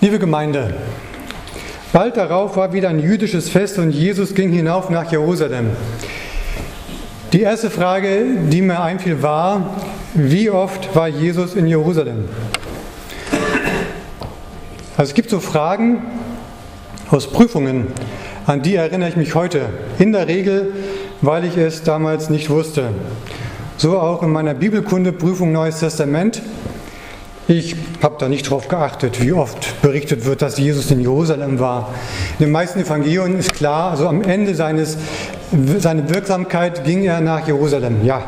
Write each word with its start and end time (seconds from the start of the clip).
Liebe 0.00 0.18
Gemeinde, 0.18 0.74
bald 1.92 2.16
darauf 2.16 2.56
war 2.56 2.72
wieder 2.72 2.88
ein 2.88 2.98
jüdisches 2.98 3.48
Fest 3.48 3.78
und 3.78 3.90
Jesus 3.90 4.34
ging 4.34 4.50
hinauf 4.50 4.90
nach 4.90 5.12
Jerusalem. 5.12 5.70
Die 7.32 7.40
erste 7.40 7.70
Frage, 7.70 8.24
die 8.50 8.62
mir 8.62 8.82
einfiel, 8.82 9.22
war, 9.22 9.78
wie 10.14 10.50
oft 10.50 10.94
war 10.94 11.08
Jesus 11.08 11.54
in 11.54 11.66
Jerusalem? 11.66 12.24
Also 14.96 15.10
es 15.10 15.14
gibt 15.14 15.30
so 15.30 15.40
Fragen 15.40 16.02
aus 17.10 17.30
Prüfungen, 17.30 17.86
an 18.46 18.62
die 18.62 18.74
erinnere 18.74 19.08
ich 19.08 19.16
mich 19.16 19.34
heute. 19.34 19.66
In 19.98 20.12
der 20.12 20.28
Regel, 20.28 20.72
weil 21.20 21.44
ich 21.44 21.56
es 21.56 21.84
damals 21.84 22.28
nicht 22.28 22.50
wusste. 22.50 22.88
So 23.76 23.98
auch 23.98 24.22
in 24.22 24.30
meiner 24.30 24.54
Bibelkundeprüfung 24.54 25.52
Neues 25.52 25.80
Testament. 25.80 26.42
Ich 27.48 27.74
habe 28.02 28.16
da 28.18 28.28
nicht 28.28 28.48
drauf 28.48 28.68
geachtet, 28.68 29.20
wie 29.20 29.32
oft 29.32 29.82
berichtet 29.82 30.24
wird, 30.24 30.42
dass 30.42 30.58
Jesus 30.58 30.90
in 30.90 31.00
Jerusalem 31.00 31.58
war. 31.58 31.92
In 32.38 32.46
den 32.46 32.52
meisten 32.52 32.80
Evangelien 32.80 33.38
ist 33.38 33.54
klar, 33.54 33.90
also 33.90 34.08
am 34.08 34.22
Ende 34.22 34.54
seines 34.54 34.96
seine 35.78 36.08
Wirksamkeit 36.08 36.84
ging 36.84 37.04
er 37.04 37.20
nach 37.20 37.46
Jerusalem. 37.46 38.04
Ja. 38.04 38.22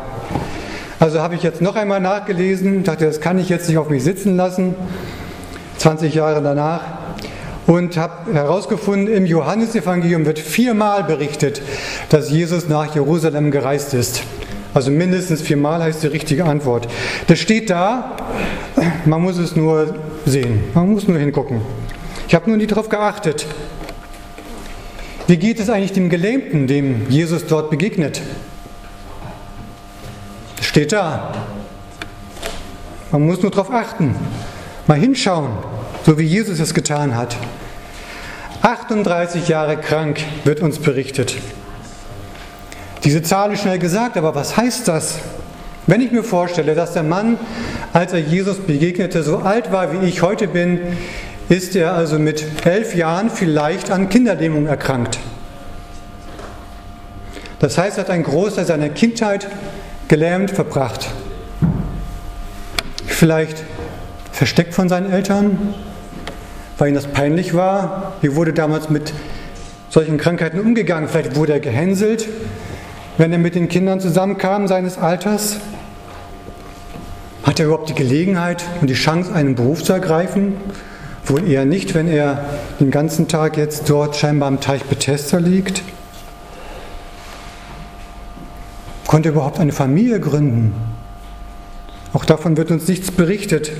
Also 1.01 1.21
habe 1.21 1.35
ich 1.35 1.43
jetzt 1.43 1.61
noch 1.61 1.77
einmal 1.77 2.01
nachgelesen, 2.01 2.85
dachte, 2.85 3.07
das 3.07 3.21
kann 3.21 3.39
ich 3.39 3.49
jetzt 3.49 3.69
nicht 3.69 3.79
auf 3.79 3.89
mich 3.89 4.05
sitzen 4.05 4.37
lassen, 4.37 4.75
20 5.79 6.15
Jahre 6.15 6.43
danach, 6.43 6.81
und 7.67 7.97
habe 7.97 8.33
herausgefunden, 8.33 9.15
im 9.15 9.25
Johannesevangelium 9.25 10.27
wird 10.27 10.39
viermal 10.39 11.05
berichtet, 11.05 11.63
dass 12.11 12.31
Jesus 12.31 12.69
nach 12.69 12.95
Jerusalem 12.95 13.51
gereist 13.51 13.95
ist. 13.95 14.23
Also 14.75 14.91
mindestens 14.91 15.41
viermal 15.41 15.83
heißt 15.83 16.03
die 16.03 16.09
richtige 16.09 16.45
Antwort. 16.45 16.89
Das 17.29 17.39
steht 17.39 17.71
da, 17.71 18.17
man 19.05 19.23
muss 19.23 19.39
es 19.39 19.55
nur 19.55 19.95
sehen, 20.27 20.65
man 20.75 20.91
muss 20.91 21.07
nur 21.07 21.17
hingucken. 21.17 21.61
Ich 22.27 22.35
habe 22.35 22.51
nur 22.51 22.57
nie 22.57 22.67
darauf 22.67 22.89
geachtet. 22.89 23.47
Wie 25.29 25.37
geht 25.37 25.61
es 25.61 25.71
eigentlich 25.71 25.93
dem 25.93 26.11
Gelähmten, 26.11 26.67
dem 26.67 27.09
Jesus 27.09 27.47
dort 27.47 27.71
begegnet? 27.71 28.21
Das 30.57 30.67
steht 30.67 30.93
da. 30.93 31.33
Man 33.13 33.23
muss 33.27 33.41
nur 33.43 33.53
darauf 33.53 33.71
achten, 33.71 34.17
mal 34.89 34.99
hinschauen, 34.99 35.51
so 36.05 36.19
wie 36.19 36.25
Jesus 36.25 36.59
es 36.59 36.75
getan 36.75 37.17
hat. 37.17 37.37
38 38.63 39.47
Jahre 39.47 39.77
krank 39.77 40.19
wird 40.43 40.61
uns 40.61 40.81
berichtet. 40.81 41.37
Diese 43.05 43.21
Zahl 43.21 43.53
ist 43.53 43.61
schnell 43.61 43.79
gesagt, 43.79 44.17
aber 44.17 44.35
was 44.35 44.57
heißt 44.57 44.89
das? 44.89 45.19
Wenn 45.87 46.01
ich 46.01 46.11
mir 46.11 46.25
vorstelle, 46.25 46.75
dass 46.75 46.95
der 46.95 47.03
Mann, 47.03 47.39
als 47.93 48.15
er 48.15 48.21
Jesus 48.21 48.57
begegnete, 48.59 49.23
so 49.23 49.39
alt 49.39 49.71
war 49.71 49.93
wie 49.93 50.07
ich 50.07 50.23
heute 50.23 50.49
bin, 50.49 50.81
ist 51.51 51.77
er 51.77 51.93
also 51.93 52.19
mit 52.19 52.43
elf 52.65 52.95
Jahren 52.95 53.29
vielleicht 53.29 53.91
an 53.91 54.09
Kinderlähmung 54.09 54.67
erkrankt. 54.67 55.19
Das 57.59 57.77
heißt, 57.77 57.99
er 57.99 58.05
hat 58.05 58.11
einen 58.11 58.25
Großteil 58.25 58.65
seiner 58.65 58.89
Kindheit 58.89 59.49
gelähmt 60.09 60.51
verbracht. 60.51 61.09
Vielleicht 63.07 63.63
versteckt 64.33 64.73
von 64.73 64.89
seinen 64.89 65.13
Eltern, 65.13 65.75
weil 66.79 66.89
ihm 66.89 66.95
das 66.95 67.07
peinlich 67.07 67.53
war. 67.53 68.15
Wie 68.23 68.35
wurde 68.35 68.55
damals 68.55 68.89
mit 68.89 69.13
solchen 69.91 70.17
Krankheiten 70.17 70.59
umgegangen? 70.59 71.09
Vielleicht 71.09 71.37
wurde 71.37 71.53
er 71.53 71.61
gehänselt, 71.61 72.27
wenn 73.17 73.33
er 73.33 73.39
mit 73.39 73.55
den 73.55 73.69
Kindern 73.69 74.01
zusammenkam 74.01 74.67
seines 74.67 74.99
Alters. 74.99 75.57
Hat 77.45 77.61
er 77.61 77.67
überhaupt 77.67 77.89
die 77.89 77.95
Gelegenheit 77.95 78.65
und 78.81 78.89
die 78.89 78.95
Chance, 78.95 79.33
einen 79.33 79.55
Beruf 79.55 79.83
zu 79.85 79.93
ergreifen? 79.93 80.55
Wohl 81.27 81.49
eher 81.49 81.65
nicht, 81.65 81.95
wenn 81.95 82.09
er 82.09 82.45
den 82.81 82.91
ganzen 82.91 83.29
Tag 83.29 83.57
jetzt 83.57 83.89
dort 83.89 84.17
scheinbar 84.17 84.49
am 84.49 84.61
Teich 84.61 84.85
Bethesda 84.85 85.39
liegt. 85.39 85.83
Konnte 89.07 89.29
er 89.29 89.33
überhaupt 89.33 89.61
eine 89.61 89.73
Familie 89.73 90.21
gründen? 90.21 90.75
Auch 92.13 92.25
davon 92.25 92.57
wird 92.57 92.71
uns 92.71 92.89
nichts 92.89 93.11
berichtet. 93.11 93.73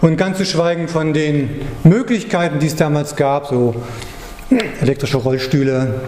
Und 0.00 0.16
ganz 0.16 0.38
zu 0.38 0.44
schweigen 0.44 0.88
von 0.88 1.12
den 1.12 1.62
Möglichkeiten, 1.84 2.58
die 2.58 2.66
es 2.66 2.76
damals 2.76 3.16
gab, 3.16 3.46
so 3.46 3.74
elektrische 4.80 5.16
Rollstühle, 5.16 6.00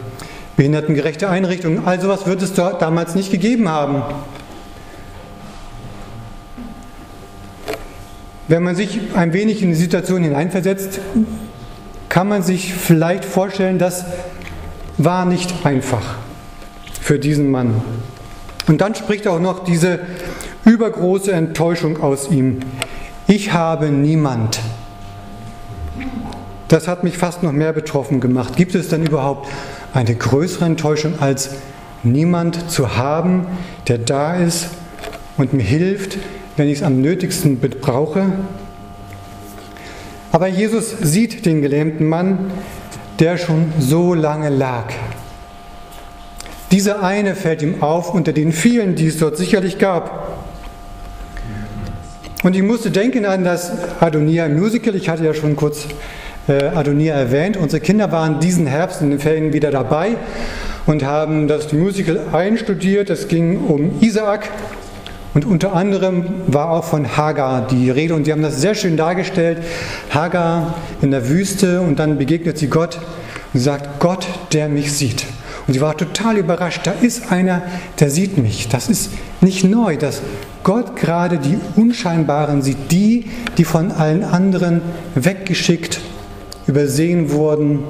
behindertengerechte 0.57 1.29
Einrichtungen, 1.29 1.85
all 1.85 2.01
sowas 2.01 2.27
wird 2.27 2.43
es 2.43 2.55
damals 2.55 3.15
nicht 3.15 3.31
gegeben 3.31 3.69
haben. 3.69 4.03
Wenn 8.47 8.63
man 8.63 8.77
sich 8.77 9.01
ein 9.15 9.33
wenig 9.33 9.63
in 9.63 9.71
die 9.71 9.75
Situation 9.75 10.23
hineinversetzt, 10.23 11.01
kann 12.09 12.29
man 12.29 12.43
sich 12.43 12.75
vielleicht 12.75 13.25
vorstellen, 13.25 13.79
das 13.79 14.05
war 14.99 15.25
nicht 15.25 15.65
einfach 15.65 16.17
für 17.01 17.19
diesen 17.19 17.51
Mann. 17.51 17.83
Und 18.67 18.81
dann 18.81 18.95
spricht 18.95 19.27
auch 19.27 19.41
noch 19.41 19.65
diese 19.65 20.01
übergroße 20.65 21.33
Enttäuschung 21.33 22.03
aus 22.03 22.31
ihm. 22.31 22.61
Ich 23.27 23.53
habe 23.53 23.91
niemand. 23.91 24.61
Das 26.69 26.89
hat 26.89 27.05
mich 27.05 27.19
fast 27.19 27.43
noch 27.43 27.53
mehr 27.53 27.73
betroffen 27.73 28.21
gemacht. 28.21 28.57
Gibt 28.57 28.75
es 28.75 28.89
denn 28.89 29.05
überhaupt 29.05 29.49
eine 29.95 30.15
größere 30.15 30.65
Enttäuschung 30.67 31.21
als 31.21 31.51
niemand 32.03 32.71
zu 32.71 32.97
haben, 32.97 33.47
der 33.89 33.99
da 33.99 34.35
ist 34.37 34.69
und 35.37 35.53
mir 35.55 35.63
hilft, 35.63 36.19
wenn 36.57 36.69
ich 36.69 36.79
es 36.79 36.83
am 36.83 37.01
nötigsten 37.01 37.59
brauche? 37.59 38.33
Aber 40.33 40.49
Jesus 40.49 40.91
sieht 41.01 41.47
den 41.47 41.63
gelähmten 41.63 42.09
Mann, 42.09 42.51
der 43.21 43.39
schon 43.39 43.73
so 43.79 44.15
lange 44.15 44.49
lag. 44.49 44.93
Diese 46.73 47.03
eine 47.03 47.37
fällt 47.37 47.63
ihm 47.63 47.83
auf 47.85 48.13
unter 48.13 48.33
den 48.33 48.53
vielen, 48.53 48.97
die 48.97 49.07
es 49.07 49.19
dort 49.19 49.37
sicherlich 49.37 49.79
gab. 49.79 50.45
Und 52.43 52.57
ich 52.57 52.63
musste 52.63 52.91
denken 52.91 53.25
an 53.27 53.45
das 53.45 53.71
Adonia 54.01 54.49
Musical. 54.49 54.97
Ich 54.97 55.09
hatte 55.09 55.25
ja 55.25 55.35
schon 55.35 55.55
kurz 55.55 55.87
Adonia 56.53 57.15
erwähnt. 57.15 57.57
Unsere 57.57 57.81
Kinder 57.81 58.13
waren 58.13 58.41
diesen 58.41 58.67
Herbst 58.67 59.01
in 59.01 59.11
den 59.11 59.19
Ferien 59.19 59.53
wieder 59.53 59.71
dabei 59.71 60.17
und 60.87 61.05
haben 61.05 61.49
das 61.49 61.73
Musical 61.73 62.21
einstudiert. 62.33 63.11
Es 63.11 63.29
ging 63.29 63.61
um 63.61 64.01
Isaak 64.01 64.51
und 65.35 65.45
unter 65.45 65.75
anderem 65.75 66.27
war 66.47 66.71
auch 66.71 66.85
von 66.85 67.17
Hagar 67.17 67.67
die 67.67 67.91
Rede 67.91 68.15
und 68.15 68.27
die 68.27 68.33
haben 68.33 68.43
das 68.43 68.61
sehr 68.61 68.75
schön 68.75 68.97
dargestellt. 68.97 69.59
Hagar 70.11 70.75
in 71.03 71.11
der 71.11 71.29
Wüste 71.29 71.81
und 71.81 71.99
dann 71.99 72.19
begegnet 72.19 72.57
sie 72.57 72.69
Gott 72.69 73.01
und 73.53 73.61
sagt, 73.61 73.99
Gott, 73.99 74.27
der 74.53 74.69
mich 74.69 74.93
sieht. 74.93 75.27
Und 75.67 75.75
sie 75.75 75.81
war 75.81 75.97
total 75.97 76.37
überrascht. 76.37 76.87
Da 76.87 76.93
ist 76.93 77.33
einer, 77.33 77.63
der 77.99 78.11
sieht 78.11 78.39
mich. 78.39 78.69
Das 78.69 78.89
ist 78.89 79.11
nicht 79.41 79.65
neu, 79.65 79.97
dass 79.97 80.21
Gott 80.63 80.95
gerade 80.95 81.39
die 81.39 81.59
Unscheinbaren 81.75 82.63
sieht, 82.63 82.93
die, 82.93 83.27
die 83.59 83.65
von 83.65 83.91
allen 83.91 84.23
anderen 84.23 84.83
weggeschickt, 85.15 86.01
übersehen 86.67 87.31
wurden. 87.31 87.85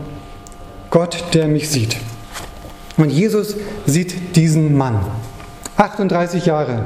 Gott, 0.90 1.24
der 1.34 1.48
mich 1.48 1.68
sieht. 1.68 1.96
Und 2.96 3.10
Jesus 3.10 3.56
sieht 3.86 4.36
diesen 4.36 4.76
Mann. 4.76 5.00
38 5.76 6.46
Jahre. 6.46 6.84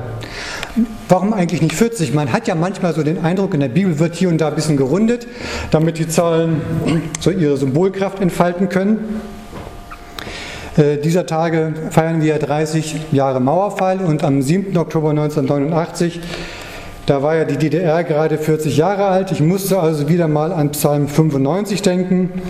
Warum 1.09 1.33
eigentlich 1.33 1.61
nicht 1.61 1.75
40? 1.75 2.15
Man 2.15 2.33
hat 2.33 2.49
ja 2.49 2.55
manchmal 2.55 2.95
so 2.95 3.03
den 3.03 3.25
Eindruck, 3.25 3.55
in 3.55 3.61
der 3.61 3.69
Bibel 3.69 3.99
wird 3.99 4.15
hier 4.15 4.29
und 4.29 4.41
da 4.41 4.49
ein 4.49 4.55
bisschen 4.55 4.77
gerundet, 4.77 5.27
damit 5.71 5.99
die 5.99 6.09
Zahlen 6.09 6.63
so 7.21 7.31
ihre 7.31 7.57
Symbolkraft 7.57 8.21
entfalten 8.21 8.69
können. 8.69 9.21
Äh, 10.77 10.99
dieser 10.99 11.27
Tage 11.27 11.75
feiern 11.91 12.23
wir 12.23 12.39
30 12.39 12.97
Jahre 13.13 13.41
Mauerfall 13.41 13.99
und 14.01 14.23
am 14.25 14.41
7. 14.41 14.77
Oktober 14.77 15.11
1989, 15.11 16.21
da 17.09 17.23
war 17.23 17.37
ja 17.37 17.45
die 17.47 17.57
DDR 17.57 18.05
gerade 18.05 18.37
40 18.37 18.77
Jahre 18.77 19.07
alt. 19.07 19.33
Ich 19.33 19.41
musste 19.41 19.81
also 19.81 20.11
wieder 20.11 20.29
mal 20.29 20.53
an 20.53 20.73
Psalm 20.73 21.09
95 21.09 21.81
denken. 21.81 22.43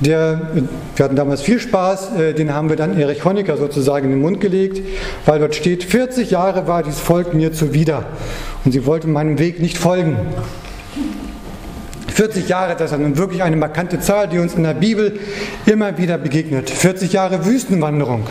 Der, 0.00 0.50
wir 0.96 1.04
hatten 1.04 1.14
damals 1.14 1.42
viel 1.42 1.60
Spaß, 1.60 2.16
äh, 2.18 2.32
den 2.32 2.54
haben 2.54 2.70
wir 2.70 2.76
dann 2.76 2.98
Erich 2.98 3.24
Honecker 3.24 3.58
sozusagen 3.58 4.06
in 4.06 4.12
den 4.12 4.20
Mund 4.22 4.40
gelegt, 4.40 4.80
weil 5.26 5.38
dort 5.38 5.54
steht, 5.54 5.84
40 5.84 6.30
Jahre 6.30 6.66
war 6.66 6.82
dieses 6.82 7.00
Volk 7.00 7.34
mir 7.34 7.52
zuwider 7.52 8.04
und 8.64 8.72
sie 8.72 8.86
wollten 8.86 9.12
meinem 9.12 9.38
Weg 9.38 9.60
nicht 9.60 9.76
folgen. 9.76 10.16
40 12.08 12.48
Jahre, 12.48 12.76
das 12.76 12.92
ist 12.92 12.98
nun 12.98 13.18
wirklich 13.18 13.42
eine 13.42 13.56
markante 13.56 14.00
Zahl, 14.00 14.26
die 14.26 14.38
uns 14.38 14.54
in 14.54 14.62
der 14.62 14.74
Bibel 14.74 15.20
immer 15.66 15.98
wieder 15.98 16.16
begegnet. 16.16 16.70
40 16.70 17.12
Jahre 17.12 17.44
Wüstenwanderung. 17.44 18.26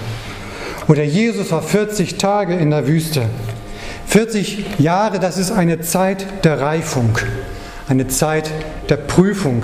Oder 0.88 1.04
Jesus 1.04 1.52
war 1.52 1.62
40 1.62 2.18
Tage 2.18 2.56
in 2.56 2.72
der 2.72 2.88
Wüste. 2.88 3.22
40 4.08 4.80
Jahre, 4.80 5.20
das 5.20 5.38
ist 5.38 5.52
eine 5.52 5.82
Zeit 5.82 6.26
der 6.44 6.62
Reifung, 6.62 7.18
eine 7.88 8.08
Zeit 8.08 8.52
der 8.90 8.98
Prüfung. 8.98 9.64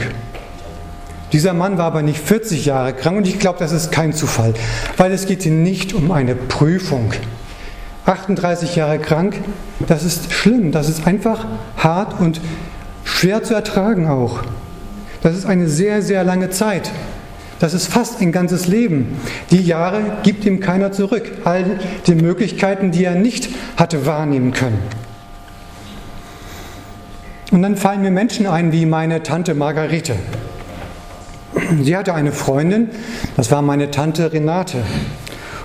Dieser 1.32 1.54
Mann 1.54 1.78
war 1.78 1.86
aber 1.86 2.02
nicht 2.02 2.20
40 2.20 2.66
Jahre 2.66 2.94
krank 2.94 3.18
und 3.18 3.28
ich 3.28 3.40
glaube, 3.40 3.60
das 3.60 3.72
ist 3.72 3.92
kein 3.92 4.14
Zufall, 4.14 4.54
weil 4.98 5.12
es 5.12 5.28
geht 5.28 5.44
hier 5.44 5.52
nicht 5.52 5.94
um 5.94 6.12
eine 6.12 6.36
Prüfung. 6.36 7.14
38 8.06 8.76
Jahre 8.76 8.98
krank, 8.98 9.36
das 9.88 10.04
ist 10.04 10.34
schlimm, 10.34 10.72
das 10.72 10.90
ist 10.90 11.06
einfach 11.06 11.46
hart 11.78 12.20
und 12.20 12.42
schwer 13.04 13.44
zu 13.44 13.54
ertragen 13.54 14.08
auch. 14.08 14.40
Das 15.22 15.36
ist 15.36 15.46
eine 15.46 15.68
sehr, 15.68 16.02
sehr 16.02 16.24
lange 16.24 16.50
Zeit. 16.50 16.92
Das 17.60 17.74
ist 17.74 17.88
fast 17.88 18.22
ein 18.22 18.32
ganzes 18.32 18.68
Leben. 18.68 19.20
Die 19.52 19.62
Jahre 19.62 20.18
gibt 20.24 20.46
ihm 20.46 20.62
keiner 20.62 20.92
zurück. 20.92 21.30
All 21.44 21.80
die 22.08 22.16
Möglichkeiten, 22.16 22.92
die 22.92 23.04
er 23.04 23.16
nicht 23.16 23.50
hatte 23.76 24.06
wahrnehmen 24.06 24.54
können. 24.54 24.80
Und 27.52 27.62
dann 27.62 27.76
fallen 27.76 28.02
mir 28.02 28.12
Menschen 28.12 28.48
ein 28.48 28.72
wie 28.72 28.86
meine 28.86 29.24
Tante 29.24 29.56
Margarete. 29.56 30.16
Sie 31.82 31.98
hatte 31.98 32.14
eine 32.14 32.32
Freundin, 32.32 32.90
das 33.36 33.52
war 33.52 33.62
meine 33.62 33.92
Tante 33.92 34.32
Renate. 34.32 34.78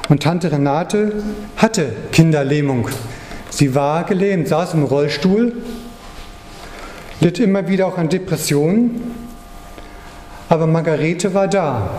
Und 0.08 0.22
Tante 0.22 0.50
Renate 0.50 1.12
hatte 1.56 1.92
Kinderlähmung. 2.10 2.88
Sie 3.50 3.74
war 3.74 4.04
gelähmt, 4.04 4.48
saß 4.48 4.74
im 4.74 4.84
Rollstuhl, 4.84 5.52
litt 7.20 7.38
immer 7.38 7.68
wieder 7.68 7.86
auch 7.86 7.98
an 7.98 8.08
Depressionen 8.08 9.23
aber 10.54 10.66
Margarete 10.66 11.34
war 11.34 11.48
da. 11.48 11.90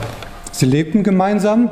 Sie 0.51 0.65
lebten 0.65 1.03
gemeinsam. 1.03 1.69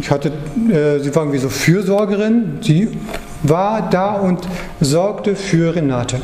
Ich 0.00 0.10
hatte, 0.10 0.28
äh, 0.28 1.00
sie 1.00 1.14
war 1.14 1.22
irgendwie 1.22 1.38
so 1.38 1.48
Fürsorgerin. 1.48 2.58
Sie 2.60 2.96
war 3.42 3.90
da 3.90 4.14
und 4.14 4.40
sorgte 4.80 5.34
für 5.34 5.74
Renate. 5.74 6.20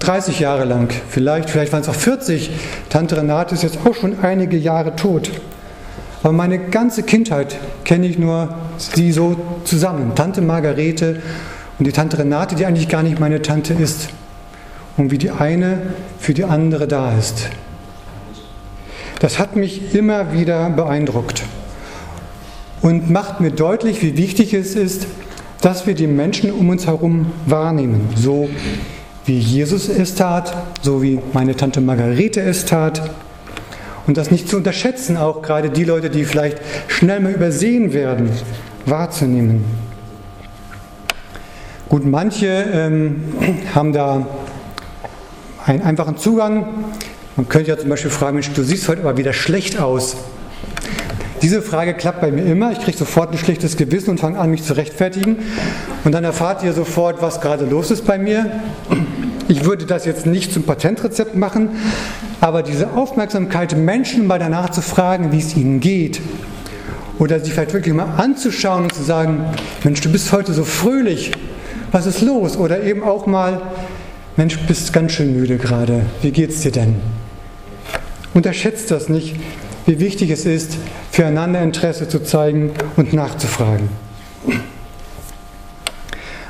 30 0.00 0.40
Jahre 0.40 0.64
lang, 0.64 0.88
vielleicht, 1.08 1.50
vielleicht 1.50 1.72
waren 1.72 1.82
es 1.82 1.88
auch 1.88 1.94
40. 1.94 2.50
Tante 2.90 3.16
Renate 3.16 3.54
ist 3.54 3.62
jetzt 3.62 3.78
auch 3.84 3.94
schon 3.94 4.20
einige 4.22 4.56
Jahre 4.56 4.94
tot. 4.94 5.30
Aber 6.22 6.32
meine 6.32 6.58
ganze 6.58 7.02
Kindheit 7.02 7.56
kenne 7.84 8.06
ich 8.06 8.18
nur 8.18 8.54
sie 8.78 9.12
so 9.12 9.36
zusammen. 9.64 10.12
Tante 10.14 10.42
Margarete 10.42 11.22
und 11.78 11.86
die 11.86 11.92
Tante 11.92 12.18
Renate, 12.18 12.54
die 12.54 12.66
eigentlich 12.66 12.88
gar 12.88 13.02
nicht 13.02 13.18
meine 13.18 13.42
Tante 13.42 13.74
ist 13.74 14.08
und 14.96 15.10
wie 15.10 15.18
die 15.18 15.30
eine 15.30 15.94
für 16.18 16.34
die 16.34 16.44
andere 16.44 16.88
da 16.88 17.16
ist. 17.16 17.48
Das 19.20 19.38
hat 19.38 19.56
mich 19.56 19.94
immer 19.94 20.32
wieder 20.32 20.68
beeindruckt 20.70 21.42
und 22.82 23.10
macht 23.10 23.40
mir 23.40 23.50
deutlich, 23.50 24.02
wie 24.02 24.16
wichtig 24.16 24.52
es 24.54 24.74
ist, 24.74 25.06
dass 25.60 25.86
wir 25.86 25.94
die 25.94 26.06
Menschen 26.06 26.52
um 26.52 26.68
uns 26.68 26.86
herum 26.86 27.32
wahrnehmen, 27.46 28.08
so 28.14 28.48
wie 29.24 29.38
Jesus 29.38 29.88
es 29.88 30.14
tat, 30.14 30.54
so 30.82 31.02
wie 31.02 31.18
meine 31.32 31.56
Tante 31.56 31.80
Margarete 31.80 32.40
es 32.40 32.64
tat. 32.64 33.10
Und 34.06 34.16
das 34.16 34.30
nicht 34.30 34.48
zu 34.48 34.56
unterschätzen, 34.56 35.16
auch 35.16 35.42
gerade 35.42 35.70
die 35.70 35.82
Leute, 35.82 36.10
die 36.10 36.24
vielleicht 36.24 36.60
schnell 36.86 37.18
mal 37.18 37.32
übersehen 37.32 37.92
werden, 37.92 38.30
wahrzunehmen. 38.84 39.64
Gut, 41.88 42.04
manche 42.04 42.46
ähm, 42.46 43.24
haben 43.74 43.92
da 43.92 44.26
einen 45.66 45.82
einfachen 45.82 46.16
Zugang. 46.16 46.66
Man 47.36 47.48
könnte 47.48 47.70
ja 47.70 47.78
zum 47.78 47.88
Beispiel 47.88 48.10
fragen, 48.10 48.34
Mensch, 48.34 48.50
du 48.52 48.62
siehst 48.62 48.88
heute 48.88 49.02
aber 49.02 49.16
wieder 49.16 49.32
schlecht 49.32 49.78
aus. 49.80 50.16
Diese 51.42 51.60
Frage 51.60 51.94
klappt 51.94 52.20
bei 52.20 52.30
mir 52.30 52.44
immer. 52.44 52.72
Ich 52.72 52.80
kriege 52.80 52.96
sofort 52.96 53.32
ein 53.32 53.38
schlechtes 53.38 53.76
Gewissen 53.76 54.10
und 54.10 54.20
fange 54.20 54.38
an, 54.38 54.50
mich 54.50 54.62
zu 54.62 54.74
rechtfertigen. 54.74 55.36
Und 56.04 56.12
dann 56.12 56.24
erfahrt 56.24 56.62
ihr 56.62 56.72
sofort, 56.72 57.20
was 57.20 57.40
gerade 57.40 57.66
los 57.66 57.90
ist 57.90 58.06
bei 58.06 58.16
mir. 58.16 58.50
Ich 59.48 59.64
würde 59.64 59.86
das 59.86 60.06
jetzt 60.06 60.24
nicht 60.24 60.52
zum 60.52 60.62
Patentrezept 60.62 61.36
machen, 61.36 61.70
aber 62.40 62.62
diese 62.62 62.92
Aufmerksamkeit, 62.92 63.76
Menschen 63.76 64.26
mal 64.26 64.38
danach 64.38 64.70
zu 64.70 64.82
fragen, 64.82 65.30
wie 65.30 65.38
es 65.38 65.56
ihnen 65.56 65.80
geht, 65.80 66.20
oder 67.18 67.38
sich 67.40 67.52
vielleicht 67.52 67.72
wirklich 67.72 67.94
mal 67.94 68.14
anzuschauen 68.16 68.84
und 68.84 68.94
zu 68.94 69.02
sagen, 69.02 69.44
Mensch, 69.84 70.00
du 70.00 70.10
bist 70.10 70.32
heute 70.32 70.52
so 70.52 70.64
fröhlich, 70.64 71.32
was 71.92 72.06
ist 72.06 72.22
los? 72.22 72.56
Oder 72.56 72.82
eben 72.82 73.02
auch 73.02 73.26
mal 73.26 73.62
Mensch, 74.38 74.58
bist 74.66 74.92
ganz 74.92 75.12
schön 75.12 75.34
müde 75.34 75.56
gerade. 75.56 76.04
Wie 76.20 76.30
geht's 76.30 76.60
dir 76.60 76.70
denn? 76.70 76.96
Unterschätzt 78.34 78.90
das 78.90 79.08
nicht, 79.08 79.34
wie 79.86 79.98
wichtig 79.98 80.28
es 80.28 80.44
ist, 80.44 80.76
füreinander 81.10 81.62
Interesse 81.62 82.06
zu 82.06 82.22
zeigen 82.22 82.72
und 82.96 83.14
nachzufragen. 83.14 83.88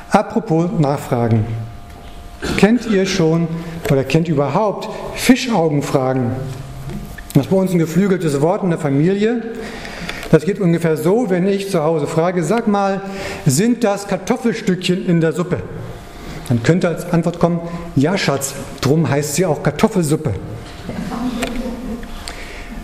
Apropos 0.09 0.69
Nachfragen. 0.79 1.45
Kennt 2.57 2.87
ihr 2.87 3.05
schon 3.05 3.47
oder 3.89 4.03
kennt 4.03 4.27
überhaupt 4.27 4.89
Fischaugenfragen? 5.15 6.31
Das 7.33 7.45
ist 7.45 7.51
bei 7.51 7.55
uns 7.55 7.71
ein 7.71 7.79
geflügeltes 7.79 8.41
Wort 8.41 8.63
in 8.63 8.69
der 8.69 8.79
Familie. 8.79 9.43
Das 10.29 10.43
geht 10.43 10.59
ungefähr 10.59 10.97
so, 10.97 11.29
wenn 11.29 11.47
ich 11.47 11.69
zu 11.69 11.81
Hause 11.81 12.05
frage, 12.05 12.43
sag 12.43 12.67
mal, 12.67 13.01
sind 13.45 13.85
das 13.85 14.09
Kartoffelstückchen 14.09 15.05
in 15.07 15.21
der 15.21 15.31
Suppe? 15.31 15.61
Dann 16.49 16.63
könnte 16.63 16.87
als 16.87 17.11
Antwort 17.11 17.39
kommen, 17.39 17.59
ja 17.95 18.17
Schatz, 18.17 18.53
drum 18.81 19.09
heißt 19.09 19.35
sie 19.35 19.45
auch 19.45 19.63
Kartoffelsuppe. 19.63 20.33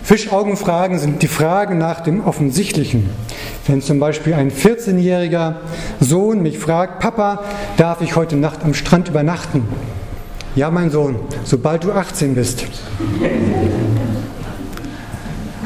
Fischaugenfragen 0.02 0.98
sind 0.98 1.22
die 1.22 1.28
Fragen 1.28 1.78
nach 1.78 2.00
dem 2.00 2.22
Offensichtlichen. 2.26 3.08
Wenn 3.66 3.80
zum 3.80 3.98
Beispiel 3.98 4.34
ein 4.34 4.50
14-jähriger 4.50 5.54
Sohn 5.98 6.42
mich 6.42 6.58
fragt, 6.58 7.00
Papa, 7.00 7.42
darf 7.78 8.02
ich 8.02 8.14
heute 8.14 8.36
Nacht 8.36 8.62
am 8.64 8.74
Strand 8.74 9.08
übernachten? 9.08 9.66
Ja, 10.54 10.70
mein 10.70 10.90
Sohn, 10.90 11.16
sobald 11.44 11.84
du 11.84 11.92
18 11.92 12.34
bist. 12.34 12.66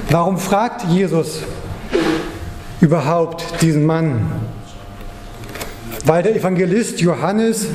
Warum 0.08 0.38
fragt 0.38 0.84
Jesus 0.84 1.42
überhaupt 2.80 3.60
diesen 3.60 3.84
Mann? 3.84 4.20
Weil 6.04 6.22
der 6.22 6.36
Evangelist 6.36 7.00
Johannes 7.00 7.66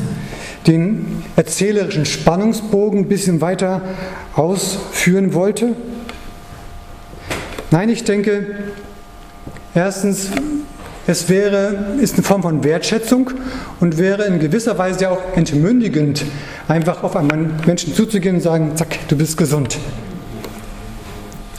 den 0.67 1.23
erzählerischen 1.35 2.05
Spannungsbogen 2.05 3.01
ein 3.01 3.07
bisschen 3.07 3.41
weiter 3.41 3.81
ausführen 4.35 5.33
wollte? 5.33 5.75
Nein, 7.71 7.89
ich 7.89 8.03
denke, 8.03 8.55
erstens, 9.73 10.29
es 11.05 11.27
wäre, 11.27 11.95
ist 11.99 12.13
eine 12.13 12.23
Form 12.23 12.43
von 12.43 12.63
Wertschätzung 12.63 13.31
und 13.79 13.97
wäre 13.97 14.23
in 14.23 14.39
gewisser 14.39 14.77
Weise 14.77 15.01
ja 15.01 15.09
auch 15.09 15.35
entmündigend, 15.35 16.23
einfach 16.67 17.03
auf 17.03 17.15
einen 17.15 17.59
Menschen 17.65 17.93
zuzugehen 17.93 18.35
und 18.35 18.41
sagen, 18.41 18.71
zack, 18.75 18.99
du 19.09 19.17
bist 19.17 19.35
gesund. 19.35 19.77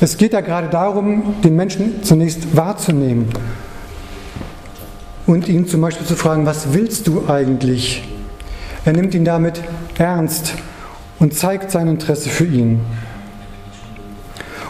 Es 0.01 0.17
geht 0.17 0.33
ja 0.33 0.41
gerade 0.41 0.69
darum, 0.69 1.35
den 1.45 1.57
Menschen 1.57 2.03
zunächst 2.03 2.57
wahrzunehmen 2.57 3.29
und 5.27 5.49
ihn 5.49 5.67
zum 5.67 5.81
Beispiel 5.81 6.07
zu 6.07 6.17
fragen, 6.17 6.47
was 6.47 6.73
willst 6.73 7.07
du 7.07 7.29
eigentlich? 7.29 8.07
Er 8.85 8.93
nimmt 8.93 9.15
ihn 9.15 9.25
damit 9.25 9.63
ernst 9.97 10.55
und 11.19 11.35
zeigt 11.35 11.71
sein 11.71 11.89
Interesse 11.89 12.29
für 12.29 12.45
ihn. 12.45 12.81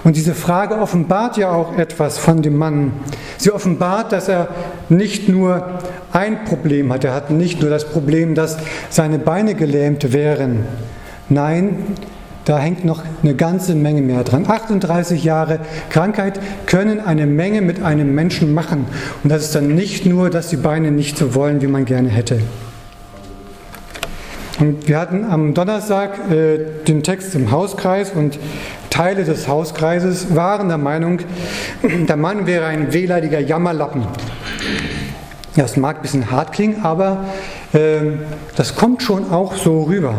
Und 0.04 0.16
diese 0.16 0.34
Frage 0.34 0.76
offenbart 0.78 1.38
ja 1.38 1.50
auch 1.50 1.78
etwas 1.78 2.18
von 2.18 2.42
dem 2.42 2.56
Mann. 2.56 2.92
Sie 3.38 3.50
offenbart, 3.50 4.12
dass 4.12 4.28
er 4.28 4.48
nicht 4.90 5.30
nur 5.30 5.80
ein 6.12 6.44
Problem 6.44 6.92
hat. 6.92 7.04
Er 7.04 7.14
hat 7.14 7.30
nicht 7.30 7.62
nur 7.62 7.70
das 7.70 7.86
Problem, 7.86 8.34
dass 8.34 8.58
seine 8.90 9.18
Beine 9.18 9.54
gelähmt 9.54 10.12
wären. 10.12 10.66
Nein, 11.30 11.78
da 12.44 12.58
hängt 12.58 12.84
noch 12.84 13.02
eine 13.22 13.34
ganze 13.34 13.74
Menge 13.74 14.02
mehr 14.02 14.22
dran. 14.22 14.46
38 14.46 15.24
Jahre 15.24 15.60
Krankheit 15.88 16.40
können 16.66 17.00
eine 17.00 17.26
Menge 17.26 17.62
mit 17.62 17.82
einem 17.82 18.14
Menschen 18.14 18.52
machen. 18.52 18.86
Und 19.22 19.30
das 19.30 19.44
ist 19.44 19.54
dann 19.54 19.74
nicht 19.74 20.04
nur, 20.04 20.30
dass 20.30 20.48
die 20.48 20.56
Beine 20.56 20.90
nicht 20.90 21.16
so 21.16 21.34
wollen, 21.34 21.62
wie 21.62 21.66
man 21.66 21.84
gerne 21.84 22.08
hätte. 22.08 22.40
Und 24.60 24.86
wir 24.86 24.98
hatten 25.00 25.24
am 25.24 25.54
Donnerstag 25.54 26.30
äh, 26.30 26.58
den 26.86 27.02
Text 27.02 27.34
im 27.34 27.50
Hauskreis 27.50 28.12
und 28.12 28.38
Teile 28.88 29.24
des 29.24 29.48
Hauskreises 29.48 30.36
waren 30.36 30.68
der 30.68 30.78
Meinung, 30.78 31.18
der 32.08 32.16
Mann 32.16 32.46
wäre 32.46 32.66
ein 32.66 32.92
wehleidiger 32.92 33.40
Jammerlappen. 33.40 34.06
Das 35.56 35.76
mag 35.76 35.96
ein 35.96 36.02
bisschen 36.02 36.30
hart 36.30 36.52
klingen, 36.52 36.84
aber 36.84 37.24
äh, 37.72 38.00
das 38.54 38.76
kommt 38.76 39.02
schon 39.02 39.30
auch 39.32 39.56
so 39.56 39.82
rüber. 39.82 40.14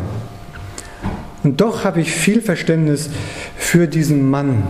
Und 1.46 1.62
doch 1.62 1.84
habe 1.84 2.02
ich 2.02 2.12
viel 2.12 2.42
Verständnis 2.42 3.12
für 3.56 3.88
diesen 3.88 4.28
Mann 4.28 4.64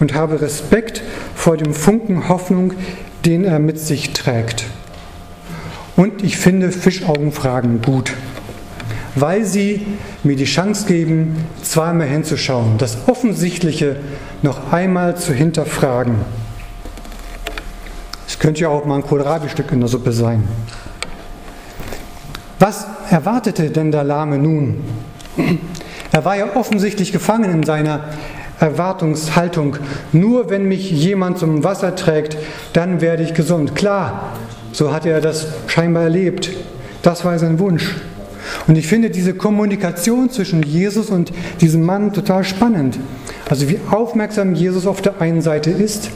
und 0.00 0.14
habe 0.14 0.40
Respekt 0.40 1.02
vor 1.34 1.58
dem 1.58 1.74
Funken 1.74 2.30
Hoffnung, 2.30 2.72
den 3.26 3.44
er 3.44 3.58
mit 3.58 3.78
sich 3.78 4.14
trägt. 4.14 4.64
Und 5.94 6.24
ich 6.24 6.38
finde 6.38 6.72
Fischaugenfragen 6.72 7.82
gut, 7.82 8.14
weil 9.16 9.44
sie 9.44 9.86
mir 10.24 10.36
die 10.36 10.46
Chance 10.46 10.86
geben, 10.86 11.44
zweimal 11.62 12.06
hinzuschauen, 12.06 12.78
das 12.78 13.06
Offensichtliche 13.06 13.96
noch 14.40 14.72
einmal 14.72 15.18
zu 15.18 15.34
hinterfragen. 15.34 16.14
Es 18.26 18.38
könnte 18.38 18.62
ja 18.62 18.70
auch 18.70 18.86
mal 18.86 18.96
ein 18.96 19.02
Kohlrabi-Stück 19.02 19.70
in 19.72 19.80
der 19.80 19.90
Suppe 19.90 20.12
sein. 20.12 20.48
Was 22.58 22.86
erwartete 23.10 23.68
denn 23.68 23.92
der 23.92 24.04
Lahme 24.04 24.38
nun? 24.38 24.82
Er 26.12 26.24
war 26.24 26.36
ja 26.36 26.56
offensichtlich 26.56 27.12
gefangen 27.12 27.50
in 27.50 27.62
seiner 27.62 28.04
Erwartungshaltung. 28.60 29.76
Nur 30.12 30.50
wenn 30.50 30.66
mich 30.66 30.90
jemand 30.90 31.38
zum 31.38 31.62
Wasser 31.64 31.94
trägt, 31.94 32.36
dann 32.72 33.00
werde 33.00 33.22
ich 33.22 33.34
gesund. 33.34 33.74
Klar, 33.74 34.32
so 34.72 34.92
hat 34.92 35.06
er 35.06 35.20
das 35.20 35.46
scheinbar 35.66 36.04
erlebt. 36.04 36.50
Das 37.02 37.24
war 37.24 37.38
sein 37.38 37.58
Wunsch. 37.58 37.96
Und 38.66 38.76
ich 38.78 38.86
finde 38.86 39.10
diese 39.10 39.34
Kommunikation 39.34 40.30
zwischen 40.30 40.62
Jesus 40.62 41.10
und 41.10 41.32
diesem 41.60 41.82
Mann 41.82 42.12
total 42.12 42.44
spannend. 42.44 42.98
Also 43.48 43.68
wie 43.68 43.78
aufmerksam 43.90 44.54
Jesus 44.54 44.86
auf 44.86 45.02
der 45.02 45.20
einen 45.20 45.42
Seite 45.42 45.70
ist, 45.70 46.10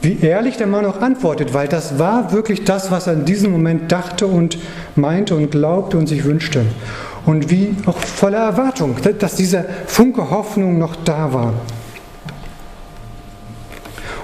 wie 0.00 0.18
ehrlich 0.20 0.56
der 0.56 0.66
Mann 0.66 0.84
auch 0.84 1.00
antwortet, 1.00 1.54
weil 1.54 1.68
das 1.68 1.98
war 1.98 2.32
wirklich 2.32 2.64
das, 2.64 2.90
was 2.90 3.06
er 3.06 3.12
in 3.12 3.24
diesem 3.24 3.52
Moment 3.52 3.92
dachte 3.92 4.26
und 4.26 4.58
meinte 4.96 5.36
und 5.36 5.50
glaubte 5.50 5.96
und 5.96 6.08
sich 6.08 6.24
wünschte. 6.24 6.64
Und 7.24 7.50
wie 7.50 7.74
auch 7.86 7.96
voller 7.98 8.38
Erwartung, 8.38 8.96
dass 9.18 9.36
dieser 9.36 9.64
Funke 9.86 10.30
Hoffnung 10.30 10.78
noch 10.78 10.96
da 10.96 11.32
war. 11.32 11.54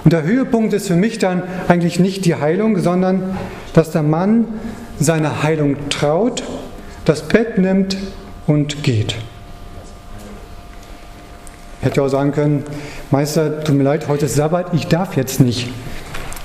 Und 0.03 0.13
der 0.13 0.23
Höhepunkt 0.23 0.73
ist 0.73 0.87
für 0.87 0.95
mich 0.95 1.19
dann 1.19 1.43
eigentlich 1.67 1.99
nicht 1.99 2.25
die 2.25 2.35
Heilung, 2.35 2.79
sondern 2.79 3.37
dass 3.73 3.91
der 3.91 4.03
Mann 4.03 4.45
seiner 4.99 5.43
Heilung 5.43 5.77
traut, 5.89 6.43
das 7.05 7.27
Bett 7.27 7.57
nimmt 7.57 7.97
und 8.47 8.83
geht. 8.83 9.15
Hätte 11.81 12.01
auch 12.01 12.09
sagen 12.09 12.31
können, 12.31 12.63
Meister, 13.11 13.63
tut 13.63 13.75
mir 13.75 13.83
leid, 13.83 14.07
heute 14.09 14.25
ist 14.25 14.35
Sabbat, 14.35 14.73
ich 14.73 14.87
darf 14.87 15.15
jetzt 15.15 15.39
nicht. 15.39 15.69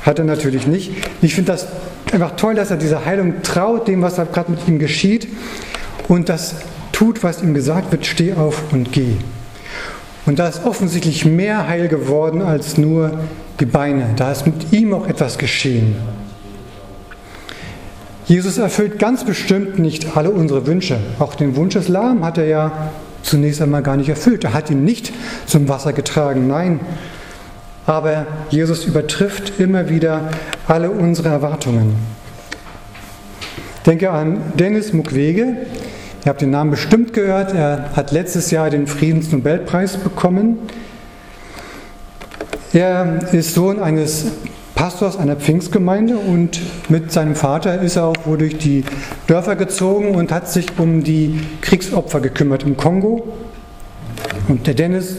Hat 0.05 0.19
er 0.19 0.25
natürlich 0.25 0.67
nicht. 0.67 0.93
Ich 1.23 1.35
finde 1.35 1.53
das 1.53 1.67
einfach 2.13 2.37
toll, 2.37 2.55
dass 2.55 2.71
er 2.71 2.77
dieser 2.77 3.05
Heilung 3.05 3.43
traut, 3.43 3.89
dem, 3.89 4.03
was 4.03 4.17
gerade 4.17 4.51
mit 4.51 4.69
ihm 4.69 4.79
geschieht, 4.79 5.27
und 6.15 6.29
das 6.29 6.55
tut, 6.93 7.25
was 7.25 7.43
ihm 7.43 7.55
gesagt 7.55 7.91
wird, 7.91 8.07
steh 8.07 8.35
auf 8.35 8.73
und 8.73 8.93
geh. 8.93 9.17
Und 10.27 10.39
da 10.39 10.47
ist 10.47 10.65
offensichtlich 10.65 11.25
mehr 11.25 11.67
heil 11.69 11.89
geworden 11.89 12.41
als 12.41 12.79
nur 12.79 13.19
die 13.61 13.67
Beine. 13.67 14.11
Da 14.17 14.31
ist 14.33 14.47
mit 14.47 14.73
ihm 14.73 14.95
auch 14.95 15.07
etwas 15.07 15.39
geschehen. 15.39 15.97
Jesus 18.27 18.57
erfüllt 18.57 18.99
ganz 18.99 19.25
bestimmt 19.25 19.79
nicht 19.79 20.17
alle 20.17 20.31
unsere 20.31 20.67
Wünsche. 20.67 20.99
Auch 21.19 21.35
den 21.35 21.57
Wunsch 21.57 21.75
des 21.75 21.89
Lahm 21.89 22.25
hat 22.25 22.39
er 22.39 22.47
ja 22.47 22.91
zunächst 23.23 23.61
einmal 23.61 23.83
gar 23.83 23.97
nicht 23.97 24.09
erfüllt. 24.09 24.45
Er 24.45 24.55
hat 24.55 24.71
ihn 24.71 24.85
nicht 24.85 25.13
zum 25.47 25.69
Wasser 25.69 25.93
getragen, 25.93 26.47
nein. 26.47 26.81
Aber 27.87 28.27
Jesus 28.49 28.87
übertrifft 28.87 29.59
immer 29.59 29.91
wieder 29.91 30.31
alle 30.69 30.91
unsere 30.91 31.29
Erwartungen. 31.29 31.97
Denke 33.85 34.11
an 34.11 34.41
Dennis 34.55 34.95
Mukwege. 34.95 35.57
Ihr 36.25 36.31
habt 36.31 36.41
den 36.41 36.51
Namen 36.51 36.71
bestimmt 36.71 37.13
gehört. 37.13 37.53
Er 37.53 37.91
hat 37.95 38.11
letztes 38.11 38.51
Jahr 38.51 38.71
den 38.71 38.87
Friedensnobelpreis 38.87 39.99
bekommen. 39.99 40.59
Er 42.73 43.19
ist 43.35 43.53
Sohn 43.53 43.79
eines 43.79 44.25
Pastors 44.75 45.19
einer 45.19 45.37
Pfingstgemeinde 45.37 46.17
und 46.17 46.61
mit 46.89 47.13
seinem 47.13 47.35
Vater 47.35 47.83
ist 47.83 47.97
er 47.97 48.05
auch 48.05 48.17
wohl 48.25 48.39
durch 48.39 48.57
die 48.57 48.85
Dörfer 49.27 49.55
gezogen 49.55 50.15
und 50.15 50.33
hat 50.33 50.49
sich 50.49 50.79
um 50.79 51.05
die 51.05 51.41
Kriegsopfer 51.61 52.21
gekümmert 52.21 52.63
im 52.63 52.79
Kongo. 52.79 53.29
Und 54.49 54.67
der 54.67 54.73
Dennis 54.73 55.17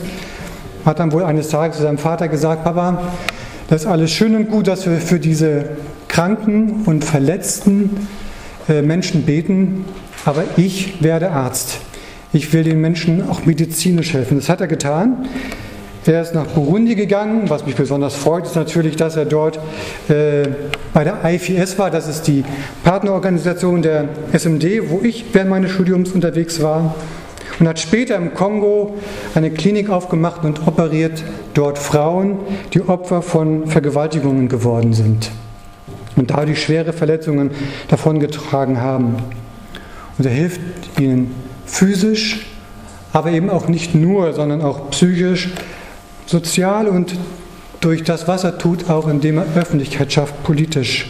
hat 0.86 0.98
dann 0.98 1.12
wohl 1.12 1.24
eines 1.24 1.50
Tages 1.50 1.78
zu 1.78 1.84
seinem 1.84 2.00
Vater 2.00 2.30
gesagt, 2.30 2.64
Papa, 2.64 3.14
das 3.68 3.84
ist 3.84 3.88
alles 3.88 4.10
schön 4.10 4.36
und 4.36 4.50
gut, 4.50 4.68
dass 4.68 4.88
wir 4.88 4.98
für 4.98 5.20
diese 5.20 5.66
kranken 6.08 6.82
und 6.88 7.06
verletzten 7.06 8.08
äh, 8.68 8.82
Menschen 8.82 9.22
beten, 9.22 9.86
aber 10.26 10.44
ich 10.58 11.02
werde 11.02 11.32
Arzt. 11.32 11.80
Ich 12.34 12.52
will 12.52 12.64
den 12.64 12.82
Menschen 12.82 13.30
auch 13.30 13.46
medizinisch 13.46 14.14
helfen. 14.14 14.38
Das 14.38 14.50
hat 14.50 14.60
er 14.60 14.68
getan. 14.68 15.28
Er 16.06 16.22
ist 16.22 16.36
nach 16.36 16.46
Burundi 16.48 16.94
gegangen. 16.96 17.50
Was 17.50 17.66
mich 17.66 17.76
besonders 17.76 18.16
freut, 18.16 18.46
ist 18.46 18.56
natürlich, 18.56 18.96
dass 18.96 19.16
er 19.16 19.26
dort 19.26 19.58
äh, 20.10 20.48
bei 20.94 21.04
der 21.04 21.24
IFS 21.24 21.80
war. 21.80 21.90
Das 21.90 22.08
ist 22.08 22.28
die 22.28 22.44
Partnerorganisation 22.84 23.82
der 23.82 24.10
SMD, 24.34 24.90
wo 24.90 25.02
ich 25.02 25.26
während 25.34 25.50
meines 25.50 25.72
Studiums 25.72 26.12
unterwegs 26.12 26.62
war. 26.62 26.96
Und 27.60 27.68
hat 27.68 27.80
später 27.80 28.18
im 28.18 28.34
Kongo 28.34 28.98
eine 29.34 29.50
Klinik 29.50 29.90
aufgemacht 29.90 30.44
und 30.44 30.68
operiert 30.68 31.24
dort 31.54 31.80
Frauen, 31.80 32.40
die 32.74 32.82
Opfer 32.82 33.22
von 33.22 33.68
Vergewaltigungen 33.68 34.50
geworden 34.50 34.94
sind 34.94 35.32
und 36.18 36.32
dadurch 36.32 36.62
schwere 36.62 36.94
Verletzungen 36.94 37.52
davongetragen 37.88 38.82
haben. 38.82 39.16
Und 40.18 40.26
er 40.26 40.32
hilft 40.32 40.62
ihnen 41.00 41.36
physisch, 41.66 42.46
aber 43.14 43.32
eben 43.32 43.50
auch 43.50 43.68
nicht 43.68 43.96
nur, 43.96 44.34
sondern 44.34 44.62
auch 44.62 44.90
psychisch 44.92 45.50
sozial 46.26 46.88
und 46.88 47.16
durch 47.82 48.04
das, 48.04 48.28
was 48.28 48.44
er 48.44 48.58
tut, 48.58 48.90
auch 48.90 49.08
indem 49.08 49.38
er 49.38 49.46
Öffentlichkeit 49.56 50.12
schafft, 50.12 50.44
politisch. 50.44 51.08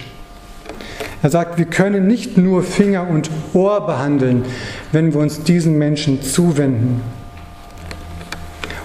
Er 1.24 1.30
sagt, 1.30 1.58
wir 1.58 1.66
können 1.66 2.06
nicht 2.06 2.38
nur 2.38 2.64
Finger 2.64 3.08
und 3.10 3.32
Ohr 3.54 3.86
behandeln, 3.86 4.44
wenn 4.92 5.14
wir 5.14 5.22
uns 5.22 5.44
diesen 5.44 5.78
Menschen 5.78 6.22
zuwenden. 6.22 7.02